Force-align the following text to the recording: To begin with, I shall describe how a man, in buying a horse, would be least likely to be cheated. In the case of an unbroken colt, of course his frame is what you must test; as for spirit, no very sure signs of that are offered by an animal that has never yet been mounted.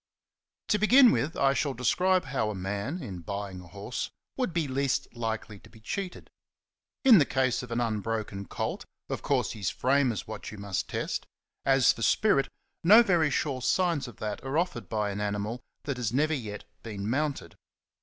To 0.69 0.79
begin 0.79 1.11
with, 1.11 1.37
I 1.37 1.53
shall 1.53 1.75
describe 1.75 2.25
how 2.25 2.49
a 2.49 2.55
man, 2.55 3.03
in 3.03 3.19
buying 3.19 3.61
a 3.61 3.67
horse, 3.67 4.09
would 4.35 4.51
be 4.51 4.67
least 4.67 5.07
likely 5.15 5.59
to 5.59 5.69
be 5.69 5.79
cheated. 5.79 6.31
In 7.05 7.19
the 7.19 7.23
case 7.25 7.61
of 7.61 7.69
an 7.69 7.79
unbroken 7.79 8.47
colt, 8.47 8.83
of 9.09 9.21
course 9.21 9.51
his 9.51 9.69
frame 9.69 10.11
is 10.11 10.25
what 10.27 10.51
you 10.51 10.57
must 10.57 10.89
test; 10.89 11.27
as 11.65 11.93
for 11.93 12.01
spirit, 12.01 12.49
no 12.83 13.03
very 13.03 13.29
sure 13.29 13.61
signs 13.61 14.07
of 14.07 14.17
that 14.17 14.43
are 14.43 14.57
offered 14.57 14.89
by 14.89 15.11
an 15.11 15.21
animal 15.21 15.61
that 15.83 15.97
has 15.97 16.11
never 16.11 16.33
yet 16.33 16.63
been 16.81 17.07
mounted. 17.07 17.55